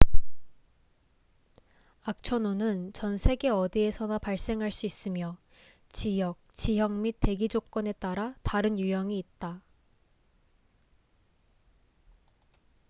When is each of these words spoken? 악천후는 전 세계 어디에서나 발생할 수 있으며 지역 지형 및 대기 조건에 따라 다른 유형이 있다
악천후는 2.05 2.91
전 2.93 3.17
세계 3.17 3.49
어디에서나 3.49 4.17
발생할 4.17 4.71
수 4.71 4.87
있으며 4.87 5.37
지역 5.89 6.39
지형 6.53 7.03
및 7.03 7.17
대기 7.19 7.47
조건에 7.47 7.91
따라 7.91 8.33
다른 8.41 8.79
유형이 8.79 9.19
있다 9.19 9.61